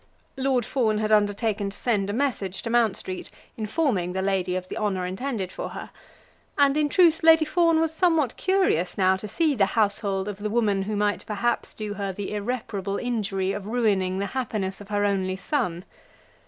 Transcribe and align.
Lord 0.35 0.65
Fawn 0.65 0.97
had 0.97 1.11
undertaken 1.11 1.69
to 1.69 1.77
send 1.77 2.09
a 2.09 2.11
message 2.13 2.63
to 2.63 2.71
Mount 2.71 2.97
Street, 2.97 3.29
informing 3.55 4.13
the 4.13 4.23
lady 4.23 4.55
of 4.55 4.67
the 4.67 4.75
honour 4.75 5.05
intended 5.05 5.51
for 5.51 5.69
her. 5.69 5.91
And 6.57 6.75
in 6.75 6.89
truth 6.89 7.21
Lady 7.21 7.45
Fawn 7.45 7.79
was 7.79 7.93
somewhat 7.93 8.35
curious 8.35 8.97
now 8.97 9.15
to 9.17 9.27
see 9.27 9.53
the 9.53 9.67
household 9.77 10.27
of 10.27 10.39
the 10.39 10.49
woman 10.49 10.81
who 10.81 10.95
might 10.95 11.23
perhaps 11.27 11.75
do 11.75 11.93
her 11.93 12.11
the 12.11 12.33
irreparable 12.33 12.97
injury 12.97 13.51
of 13.51 13.67
ruining 13.67 14.17
the 14.17 14.25
happiness 14.33 14.81
of 14.81 14.87
her 14.87 15.05
only 15.05 15.35
son. 15.35 15.85